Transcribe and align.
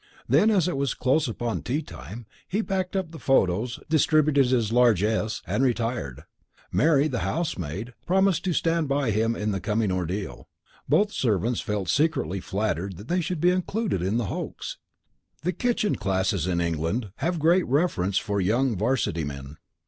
Then, 0.27 0.49
as 0.49 0.67
it 0.67 0.77
was 0.77 0.95
close 0.95 1.27
upon 1.27 1.61
tea 1.61 1.83
time, 1.83 2.25
he 2.47 2.63
packed 2.63 2.95
up 2.95 3.11
the 3.11 3.19
photos, 3.19 3.79
distributed 3.87 4.47
his 4.47 4.71
largesse, 4.71 5.43
and 5.45 5.63
retired. 5.63 6.23
Mary, 6.71 7.07
the 7.07 7.19
housemaid, 7.19 7.93
promised 8.07 8.43
to 8.45 8.53
stand 8.53 8.87
by 8.87 9.11
him 9.11 9.35
in 9.35 9.51
the 9.51 9.59
coming 9.61 9.91
ordeal. 9.91 10.49
Both 10.89 11.09
the 11.09 11.13
servants 11.13 11.61
felt 11.61 11.87
secretly 11.87 12.39
flattered 12.39 12.97
that 12.97 13.09
they 13.09 13.21
should 13.21 13.39
be 13.39 13.51
included 13.51 14.01
in 14.01 14.17
the 14.17 14.25
hoax. 14.25 14.79
The 15.43 15.53
kitchen 15.53 15.95
classes 15.95 16.47
in 16.47 16.59
England 16.61 17.11
have 17.17 17.37
great 17.37 17.67
reverence 17.67 18.17
for 18.17 18.41
young 18.41 18.75
'varsity 18.75 19.23
men. 19.23 19.57